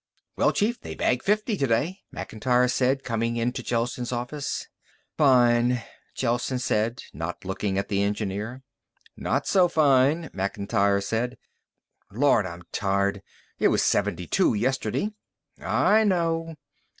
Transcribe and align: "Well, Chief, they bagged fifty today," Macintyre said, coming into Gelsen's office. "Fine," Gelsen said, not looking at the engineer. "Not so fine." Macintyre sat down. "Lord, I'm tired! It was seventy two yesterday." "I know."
"Well, 0.35 0.51
Chief, 0.51 0.79
they 0.81 0.95
bagged 0.95 1.21
fifty 1.21 1.55
today," 1.55 1.99
Macintyre 2.11 2.67
said, 2.69 3.03
coming 3.03 3.35
into 3.37 3.61
Gelsen's 3.61 4.11
office. 4.11 4.67
"Fine," 5.15 5.83
Gelsen 6.15 6.57
said, 6.57 7.03
not 7.13 7.45
looking 7.45 7.77
at 7.77 7.87
the 7.87 8.01
engineer. 8.01 8.63
"Not 9.15 9.45
so 9.45 9.67
fine." 9.67 10.31
Macintyre 10.33 11.01
sat 11.01 11.29
down. 12.11 12.19
"Lord, 12.19 12.47
I'm 12.47 12.63
tired! 12.71 13.21
It 13.59 13.67
was 13.67 13.83
seventy 13.83 14.25
two 14.25 14.55
yesterday." 14.55 15.11
"I 15.61 16.03
know." 16.03 16.55